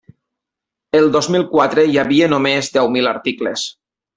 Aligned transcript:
El 0.99 1.09
dos 1.17 1.29
mil 1.35 1.45
quatre 1.53 1.85
hi 1.91 2.01
havia 2.05 2.33
només 2.35 2.73
deu 2.79 2.91
mil 2.99 3.13
articles. 3.15 3.69